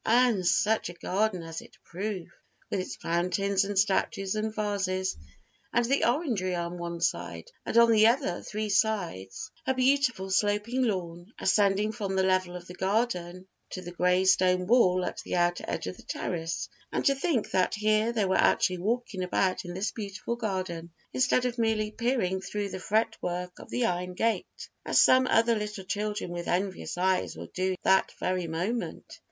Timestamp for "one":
6.79-7.01